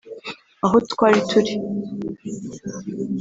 ”Aho 0.65 0.75
twari 0.91 1.19
turi 1.29 1.53